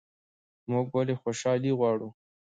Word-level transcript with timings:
موږ 0.71 0.85
ولې 0.95 1.15
خوشحالي 1.21 1.71
غواړو؟ 1.79 2.09